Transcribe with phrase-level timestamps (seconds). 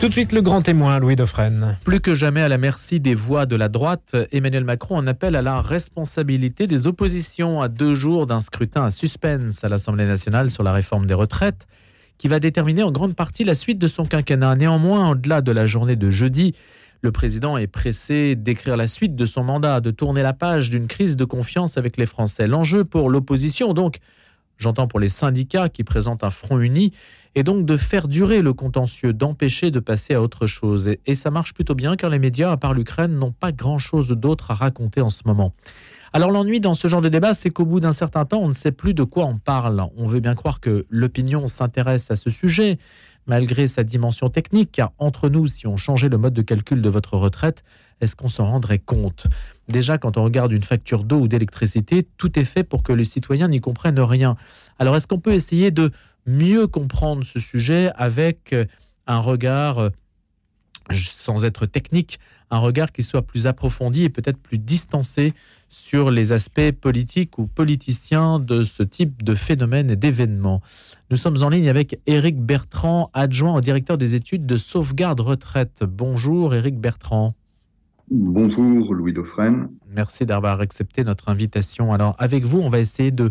[0.00, 1.76] Tout de suite, le grand témoin, Louis Dauphren.
[1.84, 5.36] Plus que jamais à la merci des voix de la droite, Emmanuel Macron en appelle
[5.36, 10.50] à la responsabilité des oppositions à deux jours d'un scrutin à suspense à l'Assemblée nationale
[10.50, 11.66] sur la réforme des retraites,
[12.16, 14.56] qui va déterminer en grande partie la suite de son quinquennat.
[14.56, 16.54] Néanmoins, au-delà de la journée de jeudi,
[17.02, 20.86] le président est pressé d'écrire la suite de son mandat, de tourner la page d'une
[20.86, 22.46] crise de confiance avec les Français.
[22.46, 23.98] L'enjeu pour l'opposition, donc,
[24.56, 26.94] j'entends pour les syndicats qui présentent un front uni,
[27.34, 30.90] et donc de faire durer le contentieux, d'empêcher de passer à autre chose.
[31.06, 34.50] Et, ça marche plutôt bien car les médias, à part l'Ukraine, n'ont pas grand-chose d'autre
[34.50, 35.52] à raconter en ce moment.
[36.12, 38.52] Alors l'ennui dans ce genre de débat, c'est qu'au bout d'un certain temps, on ne
[38.52, 39.84] sait plus de quoi on parle.
[39.96, 42.78] On veut bien croire que l'opinion s'intéresse à ce sujet,
[43.26, 46.88] malgré sa dimension technique, car entre nous, si on changeait le mode de calcul de
[46.88, 47.62] votre retraite,
[48.00, 49.26] est-ce qu'on s'en rendrait compte?
[49.68, 53.04] Déjà, quand on regarde une facture d'eau ou d'électricité, tout est fait pour que les
[53.04, 54.36] citoyens n'y comprennent rien.
[54.80, 55.92] Alors est-ce qu'on peut essayer de
[56.26, 58.64] mieux comprendre ce sujet avec euh,
[59.06, 59.90] un regard, euh,
[60.92, 62.18] sans être technique,
[62.50, 65.34] un regard qui soit plus approfondi et peut-être plus distancé
[65.68, 70.60] sur les aspects politiques ou politiciens de ce type de phénomène et d'événement.
[71.10, 75.84] Nous sommes en ligne avec Éric Bertrand, adjoint au directeur des études de sauvegarde retraite.
[75.86, 77.34] Bonjour Éric Bertrand.
[78.10, 79.68] Bonjour Louis Dauphren.
[79.88, 81.92] Merci d'avoir accepté notre invitation.
[81.92, 83.30] Alors avec vous, on va essayer de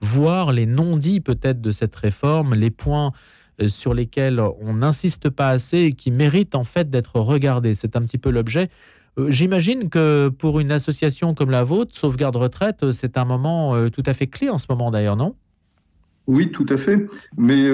[0.00, 3.12] voir les non-dits peut-être de cette réforme, les points
[3.60, 7.74] euh, sur lesquels on n'insiste pas assez et qui méritent en fait d'être regardés.
[7.74, 8.70] C'est un petit peu l'objet.
[9.18, 13.88] Euh, j'imagine que pour une association comme la vôtre, Sauvegarde Retraite, euh, c'est un moment
[13.90, 15.34] tout à fait clé en ce moment d'ailleurs, non?
[16.28, 17.06] Oui, tout à fait.
[17.38, 17.64] Mais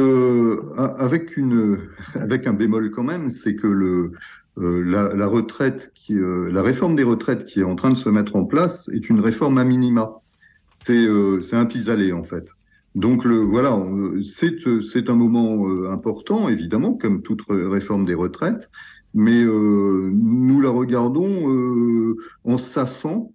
[0.97, 1.80] avec, une,
[2.14, 4.12] avec un bémol quand même, c'est que le,
[4.56, 8.45] la, retraite qui, la réforme des retraites qui est en train de se mettre en
[8.45, 10.20] place est une réforme à minima
[10.75, 12.47] c'est euh, un pis-aller en fait.
[12.94, 13.80] Donc le, voilà,
[14.25, 18.69] c'est un moment euh, important, évidemment, comme toute réforme des retraites,
[19.14, 22.14] mais euh, nous la regardons
[22.45, 23.33] en sachant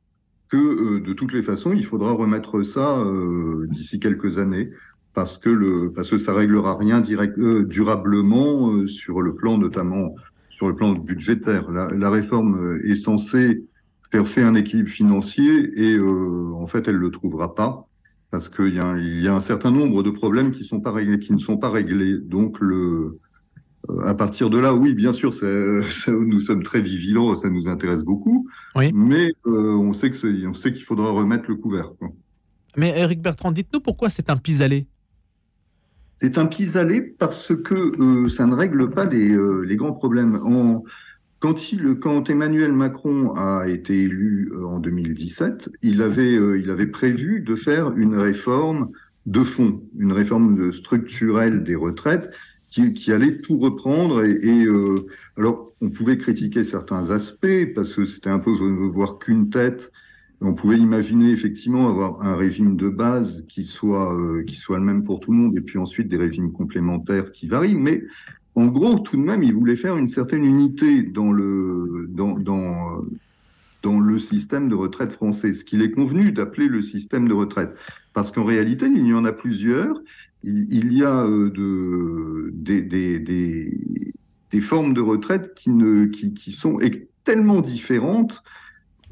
[0.50, 3.04] que de toutes les façons, il faudra remettre ça
[3.68, 4.72] d'ici quelques années,
[5.14, 10.16] parce que, le, parce que ça réglera rien direct, durablement sur le plan notamment
[10.50, 11.70] sur le plan budgétaire.
[11.70, 13.64] La, la réforme est censée
[14.12, 17.88] fait un équilibre financier et euh, en fait elle le trouvera pas
[18.32, 20.92] parce qu'il y, a, il y a un certain nombre de problèmes qui sont pas
[20.92, 22.18] réglés, qui ne sont pas réglés.
[22.20, 23.20] Donc le
[23.90, 25.34] euh, à partir de là, oui, bien sûr,
[26.08, 28.92] nous sommes très vigilants, ça nous intéresse beaucoup, oui.
[28.94, 31.90] mais euh, on sait qu'il faudra remettre le couvert.
[32.78, 34.86] Mais Eric Bertrand, dites-nous pourquoi c'est un pis-aller?
[36.18, 40.36] C'est un pis-aller parce que ça ne règle pas les, les grands problèmes.
[40.44, 40.84] En,
[41.40, 46.70] quand, il, quand Emmanuel Macron a été élu euh, en 2017, il avait, euh, il
[46.70, 48.92] avait prévu de faire une réforme
[49.26, 52.30] de fond, une réforme structurelle des retraites
[52.70, 54.24] qui, qui allait tout reprendre.
[54.24, 55.08] Et, et euh,
[55.38, 59.18] alors, on pouvait critiquer certains aspects parce que c'était un peu je ne veux voir
[59.18, 59.92] qu'une tête.
[60.42, 64.18] On pouvait imaginer effectivement avoir un régime de base qui soit
[64.48, 67.50] qui soit le même pour tout le monde et puis ensuite des régimes complémentaires qui
[67.50, 67.76] varient.
[67.76, 68.04] Mais
[68.60, 72.10] en gros, tout de même, il voulait faire une certaine unité dans le,
[74.20, 77.74] système de retraite français, ce qu'il est convenu d'appeler le système de retraite.
[78.14, 79.98] Parce qu'en réalité, il y en a plusieurs.
[80.44, 82.82] Il, y a euh, de, des,
[83.20, 86.12] des, formes de retraite qui, ne,
[86.52, 86.80] sont
[87.24, 88.44] tellement différentes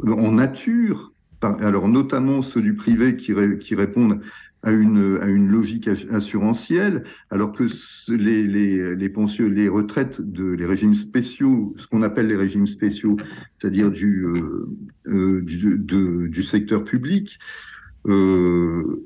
[0.06, 4.20] en nature, alors notamment ceux du privé qui, qui répondent
[4.64, 7.66] à une, à une logique assurantielle, alors que
[8.12, 13.18] les, les, les retraites de les régimes spéciaux, ce qu'on appelle les régimes spéciaux,
[13.58, 14.68] c'est-à-dire du, euh,
[15.08, 17.40] euh du, secteur public,
[18.08, 19.04] euh,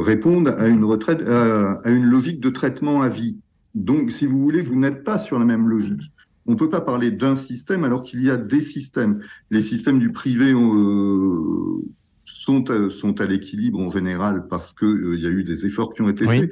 [0.00, 3.36] répondent à une retraite, à, une logique de traitement à vie.
[3.74, 6.12] Donc, si vous voulez, vous n'êtes pas sur la même logique.
[6.46, 9.20] On ne peut pas parler d'un système alors qu'il y a des systèmes.
[9.50, 11.82] Les systèmes du privé ont,
[12.26, 15.94] sont, à, sont à l'équilibre en général parce qu'il euh, y a eu des efforts
[15.94, 16.50] qui ont été faits.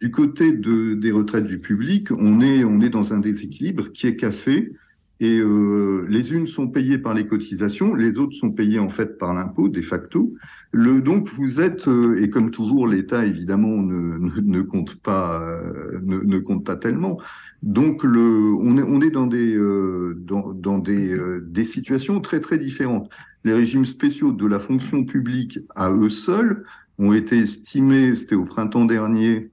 [0.00, 4.06] Du côté de, des retraites du public, on est, on est dans un déséquilibre qui
[4.06, 4.72] est café
[5.20, 9.16] et euh, les unes sont payées par les cotisations, les autres sont payées en fait
[9.16, 10.34] par l'impôt de facto.
[10.72, 16.00] Le, donc vous êtes euh, et comme toujours l'État évidemment ne, ne, compte pas euh,
[16.02, 17.18] ne, ne, compte pas tellement.
[17.62, 22.40] Donc le, on est on est dans des euh, dans, dans des, des situations très
[22.40, 23.08] très différentes.
[23.44, 26.64] Les régimes spéciaux de la fonction publique à eux seuls
[26.98, 29.50] ont été estimés, c'était au printemps dernier,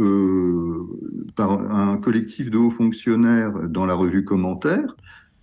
[0.00, 0.86] euh,
[1.36, 4.96] par un collectif de hauts fonctionnaires dans la revue Commentaire,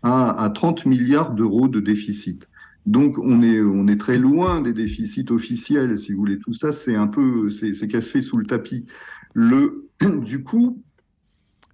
[0.04, 2.48] à, à 30 milliards d'euros de déficit.
[2.88, 6.40] Donc on est, on est très loin des déficits officiels, si vous voulez.
[6.40, 8.86] Tout ça, c'est un peu, c'est caché sous le tapis.
[9.34, 9.90] Le,
[10.26, 10.82] du coup,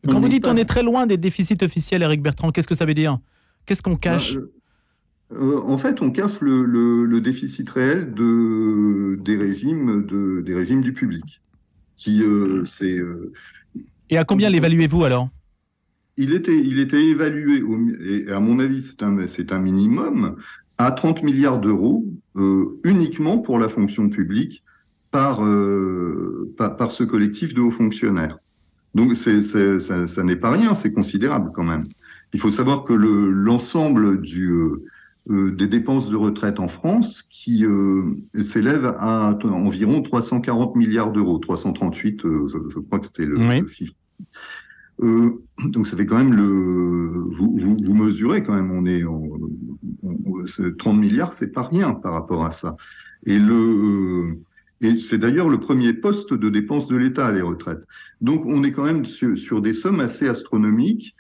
[0.10, 2.86] Quand vous dites on est très loin des déficits officiels, Eric Bertrand, qu'est-ce que ça
[2.86, 3.20] veut dire?
[3.66, 4.38] Qu'est-ce qu'on cache?
[5.40, 11.42] En fait, on cache le, déficit réel de, des, régimes, de, des régimes du public.
[11.96, 12.24] Qui,
[12.66, 13.00] c'est,
[14.10, 15.30] Et à combien l'évaluez-vous alors?
[16.18, 17.64] Il était, il était évalué,
[18.02, 20.36] et à mon avis, c'est un, c'est un minimum,
[20.78, 22.06] à 30 milliards d'euros
[22.36, 24.64] euh, uniquement pour la fonction publique
[25.12, 28.40] par, euh, par, ce collectif de hauts fonctionnaires.
[28.96, 31.84] Donc c'est, c'est, ça, ça n'est pas rien, c'est considérable quand même.
[32.34, 34.86] Il faut savoir que le, l'ensemble du, euh, euh
[35.28, 42.22] des dépenses de retraite en France qui euh, s'élève à environ 340 milliards d'euros, 338,
[42.24, 42.30] je,
[42.70, 43.94] je, crois que c'était le, le chiffre
[45.02, 49.04] euh, donc ça fait quand même le, vous, vous, vous mesurez quand même, on est,
[49.04, 49.28] en,
[50.78, 52.76] 30 milliards, c'est pas rien par rapport à ça.
[53.26, 54.40] Et le,
[54.82, 57.84] et c'est d'ailleurs le premier poste de dépense de l'État, les retraites.
[58.22, 61.16] Donc on est quand même sur, sur des sommes assez astronomiques.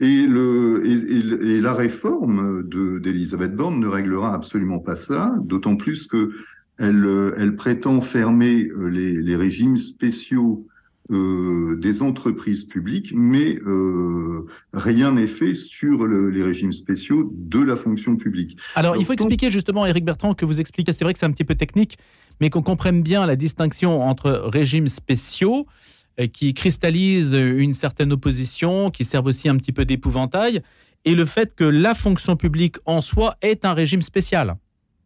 [0.00, 2.62] Et, le, et, et la réforme
[3.00, 6.32] d'Elisabeth Borne ne réglera absolument pas ça, d'autant plus que
[6.78, 10.66] elle, elle prétend fermer les, les régimes spéciaux
[11.12, 17.76] euh, des entreprises publiques, mais euh, rien n'est fait sur les régimes spéciaux de la
[17.76, 18.56] fonction publique.
[18.74, 21.30] Alors, il faut expliquer justement, Éric Bertrand, que vous expliquez, c'est vrai que c'est un
[21.30, 21.96] petit peu technique,
[22.40, 25.95] mais qu'on comprenne bien la distinction entre régimes spéciaux euh,
[26.32, 30.62] qui cristallisent une certaine opposition, qui servent aussi un petit peu d'épouvantail,
[31.04, 34.56] et le fait que la fonction publique en soi est un régime spécial.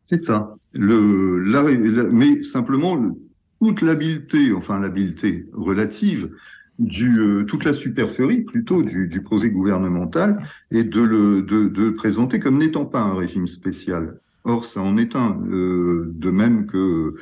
[0.02, 0.54] C'est ça.
[0.74, 3.16] Mais simplement,
[3.60, 6.30] toute l'habileté, enfin l'habileté relative,
[6.78, 12.56] du, euh, toute la supercherie plutôt du, projet gouvernemental et de le de présenter comme
[12.56, 14.18] n'étant pas un régime spécial.
[14.44, 17.16] Or, ça en est un, euh, de même que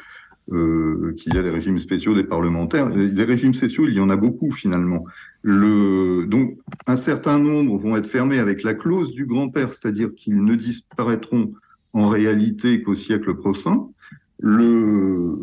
[0.50, 2.88] euh, qu'il y a des régimes spéciaux des parlementaires.
[2.88, 5.04] Des régimes spéciaux, il y en a beaucoup finalement.
[5.42, 10.42] Le, donc, un certain nombre vont être fermés avec la clause du grand-père, c'est-à-dire qu'ils
[10.42, 11.52] ne disparaîtront
[11.92, 13.88] en réalité qu'au siècle prochain.
[14.44, 15.36] Euh,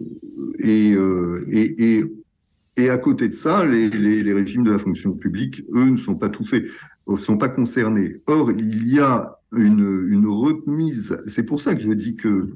[2.77, 6.29] et, à côté de ça, les, régimes de la fonction publique, eux, ne sont pas
[6.29, 6.67] touchés,
[7.07, 8.21] ne sont pas concernés.
[8.27, 11.17] Or, il y a une, remise.
[11.27, 12.51] C'est pour ça que je dis que,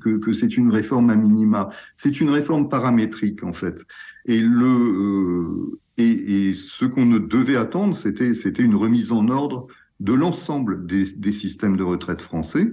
[0.00, 1.70] que, que, c'est une réforme à minima.
[1.96, 3.84] C'est une réforme paramétrique, en fait.
[4.26, 9.66] Et le euh, et, ce qu'on ne devait attendre, c'était une remise en ordre
[10.00, 12.72] de l'ensemble des, des systèmes de retraite français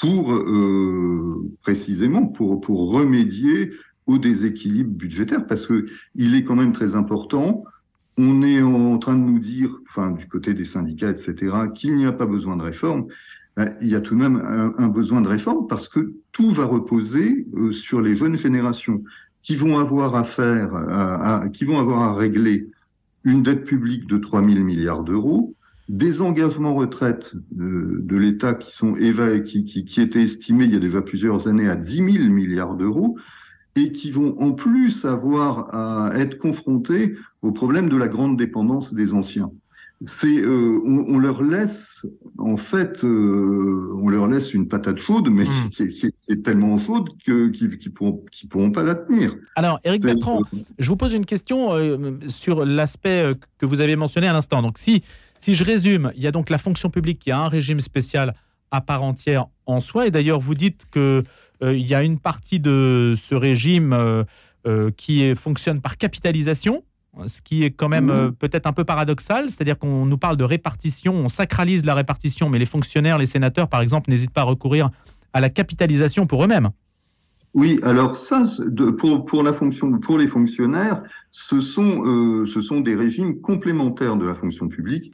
[0.00, 3.72] pour euh, précisément pour, pour remédier
[4.06, 7.64] au déséquilibre budgétaire, parce que il est quand même très important.
[8.22, 11.34] On est en train de nous dire, enfin du côté des syndicats, etc.,
[11.74, 13.06] qu'il n'y a pas besoin de réforme.
[13.56, 16.66] Ben, il y a tout de même un, besoin de réforme parce que tout va
[16.66, 19.02] reposer euh, sur les jeunes générations
[19.40, 20.70] qui vont avoir à faire,
[21.54, 22.68] qui vont avoir à régler
[23.24, 25.54] une dette publique de 3 000 milliards d'euros,
[25.88, 30.76] des engagements retraite de, de l'État qui sont qui, qui, qui, étaient estimés il y
[30.76, 33.16] a déjà plusieurs années à 10 000 milliards d'euros
[33.76, 38.94] et qui vont en plus avoir à être confrontés au problème de la grande dépendance
[38.94, 39.50] des anciens.
[40.06, 42.06] C'est, euh, on, on, leur laisse,
[42.38, 45.70] en fait, euh, on leur laisse une patate chaude, mais mmh.
[45.72, 49.36] qui, qui, est tellement chaude que qui, qui pourront, pas la tenir.
[49.56, 50.40] Alors, Éric Bertrand,
[50.78, 54.62] je vous pose une question euh, sur l'aspect euh, que vous avez mentionné à l'instant.
[54.62, 55.02] Donc, si
[55.40, 58.34] si je résume, il y a donc la fonction publique qui a un régime spécial
[58.70, 60.06] à part entière en soi.
[60.06, 61.24] Et d'ailleurs, vous dites qu'il
[61.62, 64.24] euh, y a une partie de ce régime euh,
[64.66, 66.82] euh, qui fonctionne par capitalisation,
[67.26, 68.32] ce qui est quand même mmh.
[68.38, 69.50] peut-être un peu paradoxal.
[69.50, 73.68] C'est-à-dire qu'on nous parle de répartition, on sacralise la répartition, mais les fonctionnaires, les sénateurs,
[73.68, 74.90] par exemple, n'hésitent pas à recourir
[75.32, 76.70] à la capitalisation pour eux-mêmes.
[77.52, 78.44] Oui, alors ça,
[78.98, 81.02] pour, pour, la fonction, pour les fonctionnaires,
[81.32, 85.12] ce sont, ce sont des régimes complémentaires de la fonction publique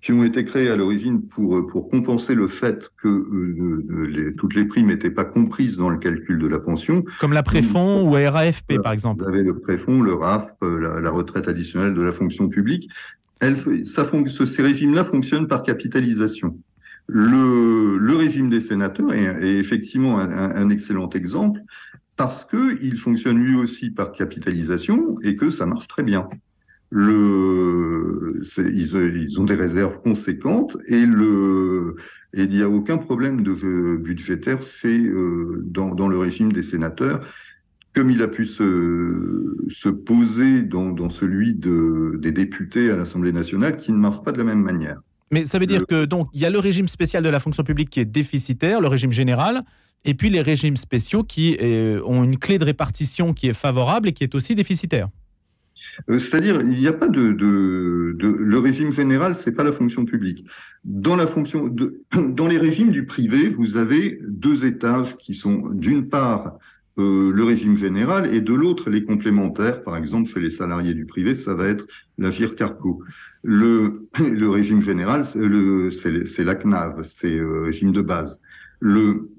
[0.00, 4.34] qui ont été créés à l'origine pour, pour compenser le fait que euh, euh, les,
[4.34, 7.04] toutes les primes n'étaient pas comprises dans le calcul de la pension.
[7.18, 9.22] Comme la préfond ou RAFP, par exemple.
[9.22, 12.88] Vous avez le préfond, le RAF, la, la, retraite additionnelle de la fonction publique.
[13.40, 14.10] Elle, ça,
[14.46, 16.56] ces régimes-là fonctionnent par capitalisation.
[17.06, 21.60] Le, le régime des sénateurs est, est effectivement un, un, excellent exemple
[22.16, 26.28] parce qu'il fonctionne lui aussi par capitalisation et que ça marche très bien
[26.90, 31.96] le, ils, ils, ont des réserves conséquentes et, le,
[32.34, 36.64] et il n'y a aucun problème de budgétaire fait euh, dans, dans, le régime des
[36.64, 37.24] sénateurs,
[37.94, 43.32] comme il a pu se, se poser dans, dans celui de, des députés à l'Assemblée
[43.32, 45.00] nationale, qui ne marche pas de la même manière.
[45.30, 47.62] Mais ça veut dire que donc il y a le régime spécial de la fonction
[47.62, 49.62] publique qui est déficitaire, le régime général,
[50.04, 54.08] et puis les régimes spéciaux qui euh, ont une clé de répartition qui est favorable
[54.08, 55.08] et qui est aussi déficitaire.
[56.08, 60.04] C'est-à-dire, il n'y a pas de, de, de, le régime général, c'est pas la fonction
[60.04, 60.46] publique.
[60.84, 65.68] Dans la fonction, de, dans les régimes du privé, vous avez deux étages qui sont
[65.70, 66.58] d'une part
[66.98, 69.82] euh, le régime général et de l'autre les complémentaires.
[69.82, 71.86] Par exemple, chez les salariés du privé, ça va être
[72.18, 73.02] la GIR-CARCO.
[73.42, 78.42] Le, le régime général, c'est la CNAV, c'est le euh, régime de base.
[78.80, 79.30] Le,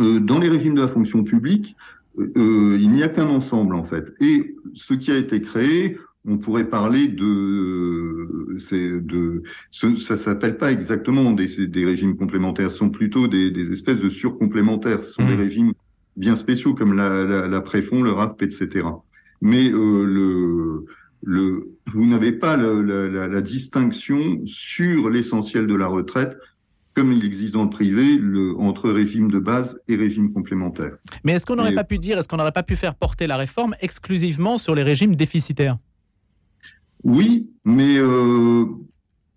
[0.00, 1.76] euh, dans les régimes de la fonction publique,
[2.36, 4.14] euh, il n'y a qu'un ensemble en fait.
[4.20, 10.70] Et ce qui a été créé, on pourrait parler de, c'est de, ça s'appelle pas
[10.70, 15.02] exactement des, des, régimes complémentaires, ce sont plutôt des, des espèces de surcomplémentaires.
[15.02, 15.40] Ce sont des mmh.
[15.40, 15.72] régimes
[16.16, 18.86] bien spéciaux comme la, la, la préfond, le RAP, etc.
[19.40, 20.84] Mais euh, le,
[21.22, 26.36] le, vous n'avez pas la, la, distinction sur l'essentiel de la retraite
[27.00, 30.98] comme il existe dans le privé, le, entre régime de base et régime complémentaire.
[31.24, 33.38] Mais est-ce qu'on n'aurait pas pu dire, est-ce qu'on n'aurait pas pu faire porter la
[33.38, 35.78] réforme exclusivement sur les régimes déficitaires?
[37.02, 38.66] Oui, mais euh,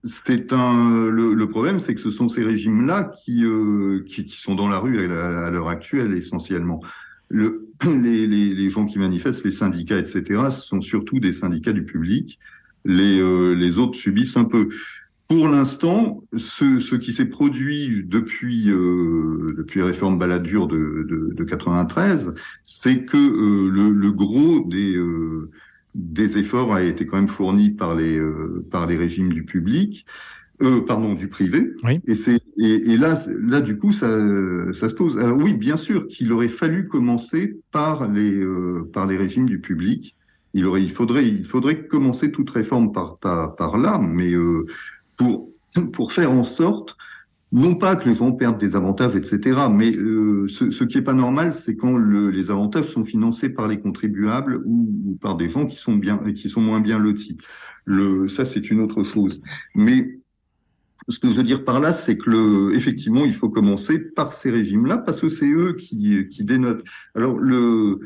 [0.04, 1.08] c'est un.
[1.08, 5.00] Le, problème, c'est que ce sont ces régimes-là qui, euh, qui, sont dans la rue
[5.00, 6.82] à, l'heure actuelle essentiellement.
[7.30, 11.72] Le, les, les, les, gens qui manifestent, les syndicats, etc., ce sont surtout des syndicats
[11.72, 12.40] du public.
[12.84, 14.68] Les, euh, les autres subissent un peu.
[15.30, 21.34] Pour l'instant, ce, ce, qui s'est produit depuis euh, depuis la réforme Balladur de, de,
[21.34, 25.50] de 93, c'est que euh, le, le, gros des euh,
[25.96, 30.06] des efforts a été quand même fourni par les euh, par les régimes du public,
[30.88, 31.72] pardon du privé.
[31.84, 32.00] Oui.
[32.06, 34.08] Et c'est et, et, là là du coup ça
[34.74, 35.18] ça se pose.
[35.18, 38.46] Alors oui, bien sûr qu'il aurait fallu commencer par les
[38.92, 40.16] par les régimes du public.
[40.54, 44.34] Il aurait il faudrait il faudrait commencer toute réforme par par, par là, mais
[45.94, 46.96] pour, faire en sorte,
[47.52, 51.14] non pas que les gens perdent des avantages, etc., mais euh, ce, qui est pas
[51.14, 55.66] normal, c'est quand le, les avantages sont financés par les contribuables ou, par des gens
[55.66, 57.38] qui sont bien, qui sont moins bien lotis.
[57.86, 59.42] Le, ça, c'est une autre chose.
[59.76, 60.20] Mais
[61.10, 64.50] ce que je veux dire par là, c'est que effectivement, il faut commencer par ces
[64.52, 66.84] régimes-là parce que c'est eux qui, qui dénotent.
[67.14, 68.00] Alors le,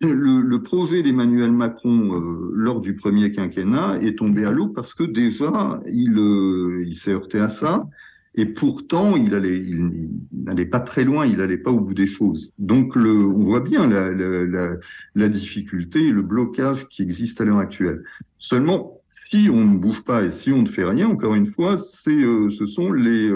[0.00, 4.94] le, le, projet d'Emmanuel Macron euh, lors du premier quinquennat est tombé à l'eau parce
[4.94, 7.86] que déjà il, euh, il s'est heurté à ça
[8.34, 12.06] et pourtant il allait il, n'allait pas très loin, il allait pas au bout des
[12.06, 12.52] choses.
[12.58, 14.76] Donc le, on voit bien la, la,
[15.14, 18.02] la, difficulté et le blocage qui existe à l'heure actuelle.
[18.38, 21.76] Seulement si on ne bouge pas et si on ne fait rien, encore une fois,
[21.76, 23.30] c'est euh, ce sont les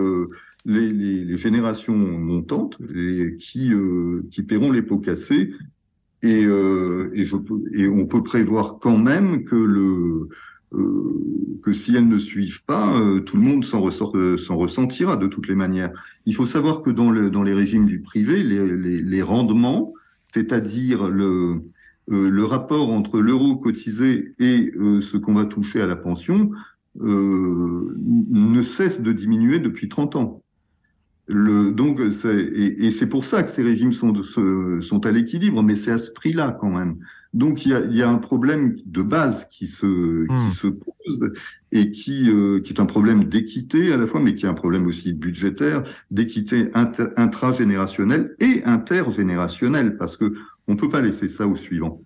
[0.66, 2.78] les, les, les, générations montantes
[3.38, 3.70] qui,
[4.30, 5.52] qui paieront les pots cassés
[6.24, 7.12] et, euh,
[7.74, 9.54] et, on peut prévoir quand même que
[10.74, 15.48] euh, si elles ne suivent pas, euh, tout le monde s'en s'en ressentira de toutes
[15.48, 15.92] les manières.
[16.24, 19.92] Il faut savoir que dans, le, dans les régimes du privé, les rendements,
[20.28, 21.62] c'est-à-dire le,
[22.08, 26.50] le rapport entre l'euro cotisé et ce qu'on va toucher à la pension,
[26.96, 30.43] ne cesse de diminuer depuis 30 ans.
[31.26, 35.62] Le, donc, et, et c'est pour ça que ces régimes sont, de, sont à l'équilibre,
[35.62, 36.96] mais c'est à ce prix-là quand même.
[37.32, 40.52] Donc, il y a, il y a un problème de base qui se, qui hmm.
[40.52, 41.32] se pose
[41.72, 44.54] et qui, euh, qui est un problème d'équité à la fois, mais qui est un
[44.54, 50.32] problème aussi budgétaire, d'équité intragénérationnelle et intergénérationnelle, parce que
[50.68, 52.00] on peut pas laisser ça au suivant.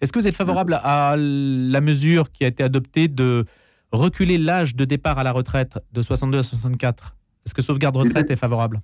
[0.00, 3.44] Est-ce que vous êtes favorable à la mesure qui a été adoptée de
[3.90, 8.30] reculer l'âge de départ à la retraite de 62 à 64 est-ce que sauvegarde retraite
[8.30, 8.80] est favorable?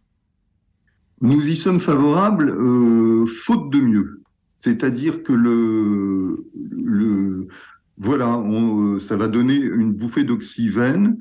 [1.20, 4.22] Nous y sommes favorables, euh, faute de mieux.
[4.56, 7.48] C'est-à-dire que le, le
[7.98, 11.18] voilà, on, euh, ça va donner une bouffée d'oxygène,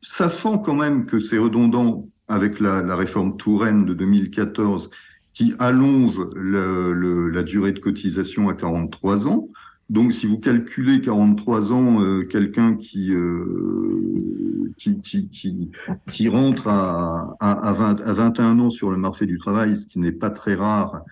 [0.00, 4.90] sachant quand même que c'est redondant avec la, la, réforme Touraine de 2014
[5.32, 9.48] qui allonge le, le, la durée de cotisation à 43 ans.
[9.90, 15.70] Donc, si vous calculez 43 ans, euh, quelqu'un qui, euh, qui, qui, qui,
[16.10, 19.98] qui, rentre à, à, 20, à 21 ans sur le marché du travail, ce qui
[19.98, 21.02] n'est pas très rare,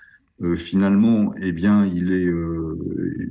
[0.42, 2.78] euh, finalement, eh bien, il est, euh,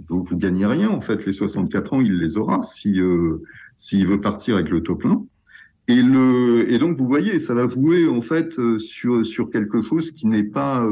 [0.09, 0.89] vous, vous gagnez rien.
[0.89, 3.41] En fait, les 64 ans, il les aura si euh,
[3.77, 5.25] s'il veut partir avec le taux plein.
[5.87, 10.11] Et, le, et donc, vous voyez, ça va jouer en fait sur, sur quelque chose
[10.11, 10.87] qui n'est pas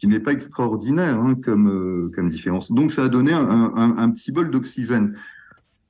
[0.00, 2.72] qui n'est pas extraordinaire hein, comme, euh, comme différence.
[2.72, 5.14] Donc ça a donné un, un, petit bol d'oxygène.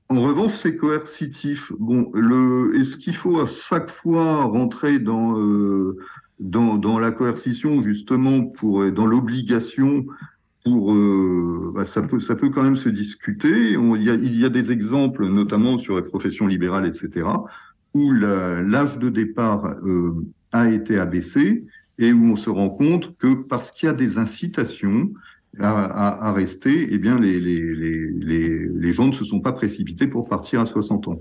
[0.08, 1.72] En revanche, c'est coercitif.
[1.78, 5.96] Bon, le, est-ce qu'il faut à chaque fois rentrer dans, euh,
[6.40, 10.04] dans, dans la coercition justement pour dans l'obligation
[10.64, 13.72] pour euh, bah, ça peut ça peut quand même se discuter.
[13.72, 17.26] Il, y a, il y a des exemples, notamment sur les professions libérales, etc.,
[17.94, 20.14] où l'âge de départ euh,
[20.52, 21.64] a été abaissé
[22.00, 25.10] et où on se rend compte que parce qu'il y a des incitations,
[25.58, 30.28] à, rester, eh bien, les, les, les, les, gens ne se sont pas précipités pour
[30.28, 31.20] partir à 60 ans.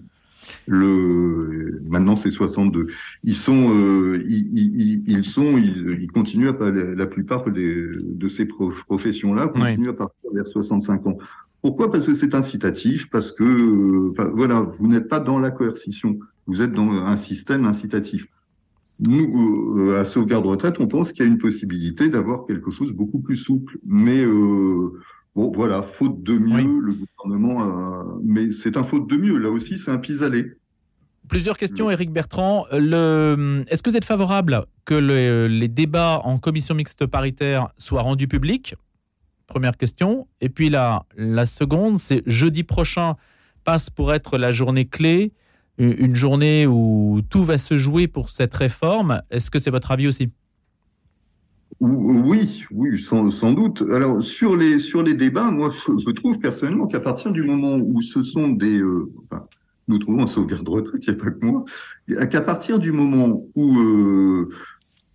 [0.67, 2.87] Le, maintenant, c'est 62.
[3.23, 9.89] Ils sont, euh, ils, ils, sont, ils, continuent à la plupart de ces professions-là continuent
[9.89, 11.17] à partir vers 65 ans.
[11.61, 11.91] Pourquoi?
[11.91, 16.17] Parce que c'est incitatif, parce que, voilà, vous n'êtes pas dans la coercition,
[16.47, 18.27] vous êtes dans un système incitatif.
[18.99, 22.91] Nous, euh, à Sauvegarde Retraite, on pense qu'il y a une possibilité d'avoir quelque chose
[22.91, 23.77] beaucoup plus souple.
[23.85, 24.91] Mais euh,
[25.35, 28.05] bon, voilà, faute de mieux, le gouvernement a...
[28.23, 29.37] Mais c'est un faute de mieux.
[29.37, 30.51] Là aussi, c'est un pis-aller.
[31.29, 32.65] Plusieurs questions, Éric Bertrand.
[32.73, 33.63] Le...
[33.69, 38.75] Est-ce que vous êtes favorable que les débats en commission mixte paritaire soient rendus publics?
[39.47, 40.27] Première question.
[40.41, 43.15] Et puis la, la seconde, c'est jeudi prochain
[43.63, 45.31] passe pour être la journée clé
[45.79, 49.21] une journée où tout va se jouer pour cette réforme.
[49.31, 50.29] Est-ce que c'est votre avis aussi?
[51.79, 53.83] Oui, oui, sans, doute.
[53.93, 58.01] Alors sur les sur les débats, moi je, trouve personnellement qu'à partir du moment où
[58.01, 59.09] ce sont des, euh,
[59.87, 61.63] nous trouvons un sauvegarde retraite, il n'y a pas que moi,
[62.27, 64.49] qu'à partir du moment où euh,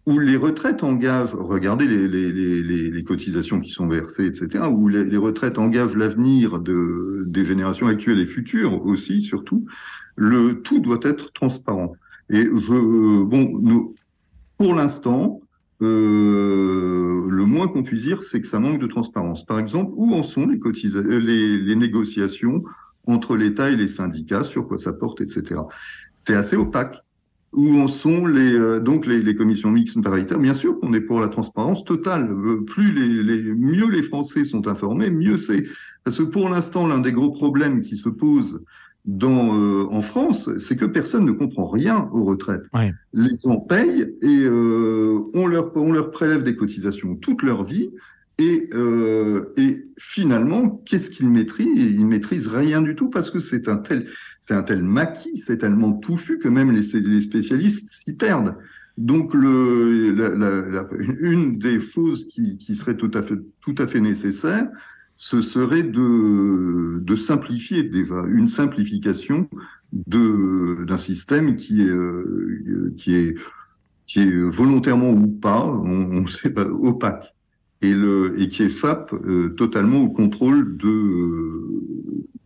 [0.07, 5.17] où les retraites engagent, regardez les, les, les, cotisations qui sont versées, etc., où les,
[5.17, 9.65] retraites engagent l'avenir de, des générations actuelles et futures aussi, surtout,
[10.17, 11.93] le tout doit être transparent.
[12.31, 13.93] Et je, bon,
[14.57, 15.41] pour l'instant,
[15.83, 19.45] euh, le moins qu'on puisse dire, c'est que ça manque de transparence.
[19.45, 20.59] Par exemple, où en sont les,
[21.21, 22.63] les, les négociations
[23.07, 25.61] entre l'État et les syndicats, sur quoi ça porte, etc.
[26.15, 27.01] C'est assez opaque.
[27.53, 30.41] Où en sont les euh, donc les, commissions mixtes paritaires?
[30.41, 32.29] Bien sûr qu'on est pour la transparence totale.
[32.29, 35.65] Euh, plus les, mieux les Français sont informés, mieux c'est.
[36.03, 38.61] Parce que pour l'instant, l'un des gros problèmes qui se posent
[39.05, 42.63] dans, euh, en France, c'est que personne ne comprend rien aux retraites.
[43.13, 47.91] Les gens payent et euh, on, leur, on leur prélève des cotisations toute leur vie.
[48.39, 51.69] Et, euh, et finalement, qu'est-ce qu'ils maîtrisent?
[51.77, 54.07] Ils maîtrisent rien du tout parce que c'est un tel,
[54.41, 58.57] c'est un tel maquis, c'est tellement touffu que même les, les spécialistes s'y perdent.
[58.97, 60.89] Donc, le, la, la,
[61.21, 64.69] une des choses qui, qui serait tout à fait, tout à fait nécessaire,
[65.17, 69.49] ce serait de, de simplifier déjà, une simplification
[69.93, 73.35] d'un système qui est, euh, qui, est,
[74.07, 77.35] qui est volontairement ou pas, on ne sait pas, opaque,
[77.83, 81.65] et, le, et qui échappe euh, totalement au contrôle de,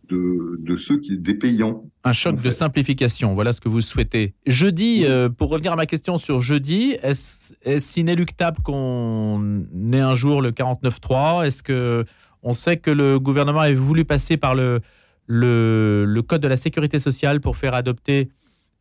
[0.09, 1.85] de, de, ceux qui, des payants.
[2.03, 4.33] Un choc de simplification, voilà ce que vous souhaitez.
[4.45, 10.15] Jeudi, euh, pour revenir à ma question sur jeudi, est-ce est inéluctable qu'on ait un
[10.15, 12.05] jour le 49.3 Est-ce que
[12.43, 14.81] on sait que le gouvernement avait voulu passer par le,
[15.27, 18.29] le, code de la sécurité sociale pour faire adopter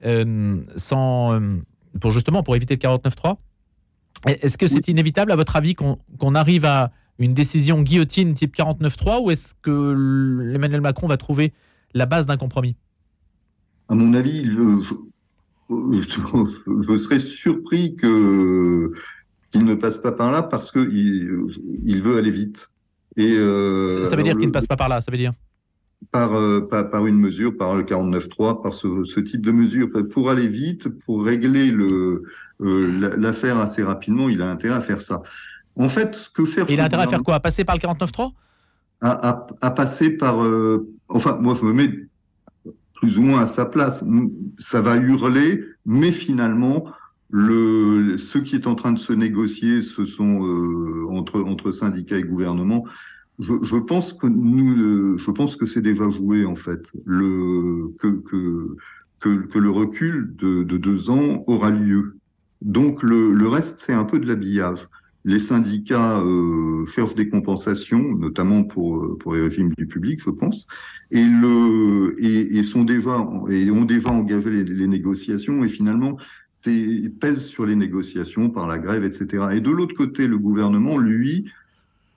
[0.04, 1.56] euh, sans, euh,
[2.00, 3.36] pour justement pour éviter le 49.3.
[4.26, 9.22] Est-ce que c'est inévitable, à votre avis, qu'on arrive à une décision guillotine type 49.3
[9.22, 11.52] ou est-ce que Emmanuel Macron va trouver
[11.94, 12.76] la base d'un compromis?
[13.88, 14.82] À mon avis, je,
[15.70, 21.46] je, serais surpris qu'il ne passe pas par là parce qu'il
[21.84, 22.70] il veut aller vite.
[23.18, 25.32] Euh, ça, veut dire qu'il ne passe pas par là, ça veut dire
[26.12, 29.88] par, euh, par, une mesure, par le 49.3, par ce, type de mesure.
[30.12, 32.22] Pour aller vite, pour régler le,
[32.60, 35.22] euh, l'affaire assez rapidement, il a intérêt à faire ça.
[35.76, 36.66] En fait, ce que faire.
[36.68, 37.34] il a intérêt à faire quoi?
[37.34, 38.32] À passer par le 49.3
[39.00, 40.38] à, à, passer par.
[41.08, 41.90] enfin, moi, je me mets
[42.94, 44.04] plus ou moins à sa place.
[44.58, 46.84] Ça va hurler, mais finalement,
[47.30, 52.18] le, ce qui est en train de se négocier, ce sont euh, entre, entre syndicats
[52.18, 52.84] et gouvernement.
[53.38, 56.90] Je, je, pense que nous, euh, je pense que c'est déjà joué en fait.
[57.04, 58.76] Le, que, que,
[59.20, 62.16] que, que le recul de, de, deux ans aura lieu.
[62.62, 64.88] Donc le, le reste, c'est un peu de l'habillage.
[65.24, 70.66] Les syndicats euh, cherchent des compensations, notamment pour, pour les régimes du public, je pense,
[71.10, 75.62] et, le, et, et sont déjà, et ont déjà engagé les, les négociations.
[75.64, 76.16] Et finalement,
[77.20, 79.48] pèse sur les négociations par la grève, etc.
[79.52, 81.50] Et de l'autre côté, le gouvernement, lui,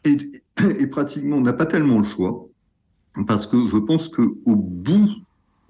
[0.03, 0.41] est,
[0.87, 2.47] pratiquement n'a pas tellement le choix,
[3.27, 5.09] parce que je pense que au bout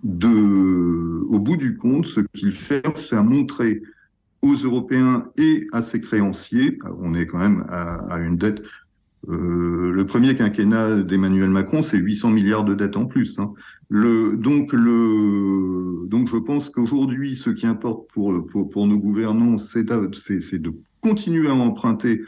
[0.04, 3.82] de, au bout du compte, ce qu'il cherche, c'est à montrer
[4.42, 8.64] aux Européens et à ses créanciers, on est quand même à une dette
[9.30, 13.40] euh, le premier quinquennat d'Emmanuel Macron, c'est 800 milliards de dettes en plus.
[13.40, 13.54] Hein.
[13.90, 19.58] Le, donc, le, donc, je pense qu'aujourd'hui, ce qui importe pour, pour, pour nos gouvernants,
[19.60, 22.24] c'est de continuer à emprunter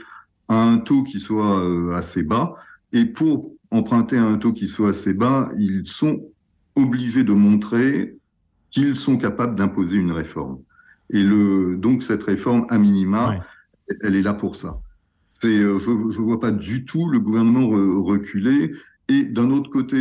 [0.50, 2.56] à un taux qui soit euh, assez bas.
[2.92, 6.22] Et pour emprunter à un taux qui soit assez bas, ils sont
[6.76, 8.18] obligés de montrer
[8.70, 10.60] qu'ils sont capables d'imposer une réforme.
[11.10, 13.44] Et le, donc, cette réforme, à minima,
[14.02, 14.80] elle est là pour ça.
[15.36, 18.72] C'est, je ne vois pas du tout le gouvernement reculer.
[19.10, 19.98] Et d'un autre côté,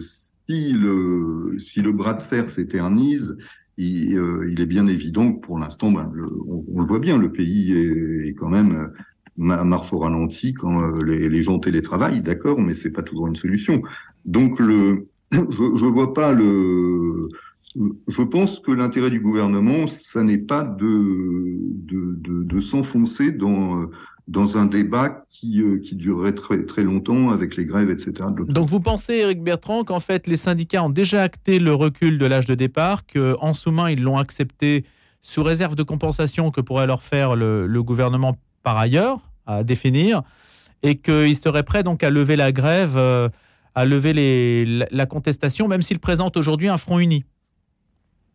[0.00, 3.36] si, le, si le bras de fer s'éternise,
[3.76, 4.18] il,
[4.48, 6.10] il, est bien évident que pour l'instant, ben,
[6.48, 8.90] on, le voit bien, le pays est, est quand même
[9.36, 13.36] marche au ralenti quand euh, les, les, gens télétravaillent, d'accord, mais c'est pas toujours une
[13.36, 13.82] solution.
[14.24, 17.28] Donc le, je, je vois pas le,
[17.74, 23.88] je pense que l'intérêt du gouvernement, ça n'est pas de, de, de, de s'enfoncer dans
[24.28, 28.12] dans un débat qui, euh, qui durerait très, très longtemps avec les grèves, etc.
[28.48, 32.26] Donc vous pensez, Eric Bertrand, qu'en fait les syndicats ont déjà acté le recul de
[32.26, 34.84] l'âge de départ, qu'en sous-main ils l'ont accepté
[35.22, 40.22] sous réserve de compensation que pourrait leur faire le, le gouvernement par ailleurs à définir
[40.82, 43.28] et qu'il serait prêt donc à lever la grève, euh,
[43.74, 47.24] à lever les, la, contestation, même s'il présente aujourd'hui un front uni?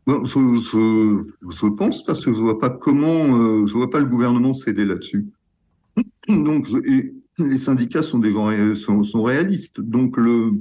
[0.07, 4.85] je, pense parce que je vois pas comment, euh, je vois pas le gouvernement céder
[4.85, 5.27] là-dessus.
[6.27, 8.33] Donc, et les syndicats sont des
[8.75, 10.51] sont, sont, réalistes, donc le,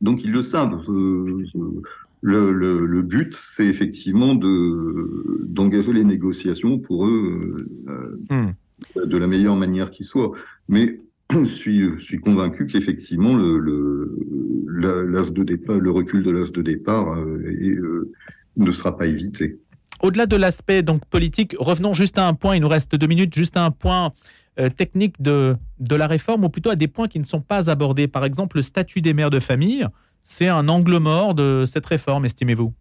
[0.00, 0.82] donc ils le savent.
[0.88, 7.68] le, le, le, but, c'est effectivement de d'engager les négociations pour eux.
[7.88, 8.52] Euh, hmm
[8.96, 10.32] de la meilleure manière qui soit.
[10.68, 16.52] Mais je suis, je suis convaincu qu'effectivement, le, le, de départ, le recul de l'âge
[16.52, 18.12] de départ euh, euh,
[18.56, 19.58] ne sera pas évité.
[20.02, 23.34] Au-delà de l'aspect donc politique, revenons juste à un point, il nous reste deux minutes,
[23.34, 24.10] juste à un point
[24.58, 27.70] euh, technique de, de la réforme, ou plutôt à des points qui ne sont pas
[27.70, 28.08] abordés.
[28.08, 29.86] Par exemple, le statut des mères de famille,
[30.22, 32.72] c'est un angle mort de cette réforme, estimez-vous?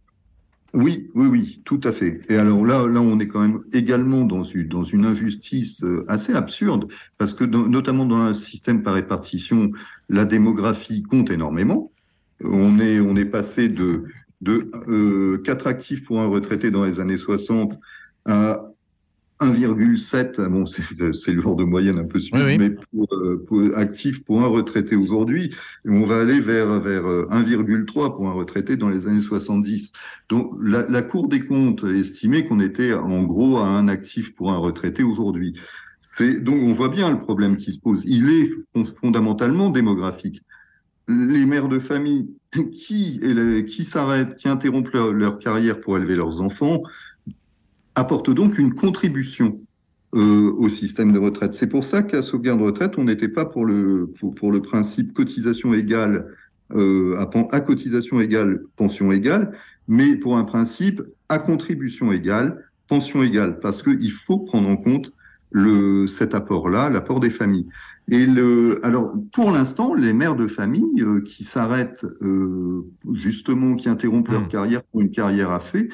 [0.73, 2.21] Oui, oui, oui, tout à fait.
[2.29, 6.03] Et alors là, là, on est quand même également dans une, dans une injustice euh,
[6.07, 6.87] assez absurde,
[7.19, 9.71] parce que notamment dans un système par répartition,
[10.09, 11.91] la démographie compte énormément.
[12.43, 14.05] On est, on est passé de,
[14.43, 17.79] de euh, 4 actifs pour un retraité dans les années 60
[18.25, 18.65] à
[19.39, 24.41] 1,7, bon, c'est lourd de moyenne un peu oui, mais pour, euh, pour, actif pour
[24.41, 25.53] un retraité aujourd'hui,
[25.85, 29.91] on va aller vers, vers 1,3 euh, pour un retraité dans les années 70.
[30.29, 34.51] Donc la, la Cour des comptes estimait qu'on était en gros à un actif pour
[34.51, 35.55] un retraité aujourd'hui.
[35.99, 38.03] C'est donc on voit bien le problème qui se pose.
[38.05, 38.51] Il est
[39.01, 40.41] fondamentalement démographique.
[41.07, 42.29] Les mères de famille
[42.71, 43.19] qui,
[43.85, 46.83] s'arrêtent, qui interrompent leur, leur carrière pour élever leurs enfants,
[47.95, 49.59] apporte donc une contribution
[50.15, 51.53] euh, au système de retraite.
[51.55, 54.13] C'est pour ça qu'à sauvegarde de retraite, on n'était pas pour le,
[54.61, 56.27] principe cotisation égale
[56.75, 59.53] euh, à, à, cotisation égale, pension égale,
[59.87, 65.11] mais pour un principe à contribution égale, pension égale, parce qu'il faut prendre en compte
[65.51, 67.67] le, cet apport-là, l'apport des familles.
[68.09, 73.87] Et le, alors, pour l'instant, les mères de famille euh, qui s'arrêtent, euh, justement, qui
[73.89, 74.49] interrompent leur mmh.
[74.49, 75.89] carrière pour une carrière à fait,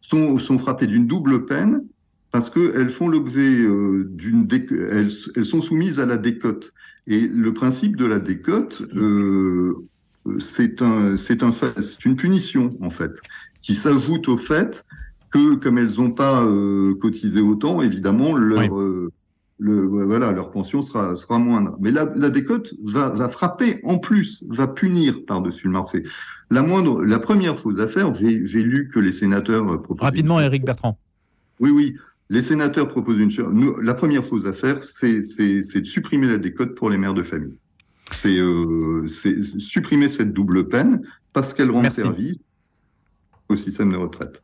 [0.00, 1.84] sont, sont frappées d'une double peine
[2.32, 6.72] parce qu'elles font l'objet euh, d'une elles, elles, sont soumises à la décote.
[7.06, 9.86] Et le principe de la décote, euh,
[10.40, 13.12] c'est un, c'est un, c'est une punition en fait,
[13.62, 14.84] qui s'ajoute au fait
[15.30, 19.12] que comme elles n'ont pas euh, cotisé autant, évidemment leur euh,
[19.58, 21.76] le, voilà, leur pension sera, sera moindre.
[21.80, 26.02] Mais la, la décote va, va frapper en plus, va punir par-dessus le marché.
[26.50, 30.04] La moindre, la première chose à faire, j'ai lu que les sénateurs proposent.
[30.04, 30.98] Rapidement, Éric Bertrand.
[31.60, 31.96] Oui, oui.
[32.30, 33.46] Les sénateurs proposent une chose.
[33.82, 37.54] La première chose à faire, c'est de supprimer la décote pour les mères de famille.
[38.10, 42.38] C'est euh, supprimer cette double peine parce qu'elle rend service
[43.48, 44.42] au système de retraite.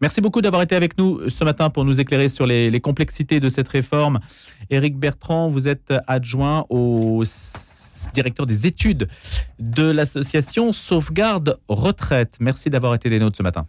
[0.00, 3.48] Merci beaucoup d'avoir été avec nous ce matin pour nous éclairer sur les, complexités de
[3.48, 4.18] cette réforme.
[4.70, 7.22] Éric Bertrand, vous êtes adjoint au
[8.12, 9.08] directeur des études
[9.60, 12.36] de l'association Sauvegarde Retraite.
[12.40, 13.66] Merci d'avoir été des nôtres ce matin.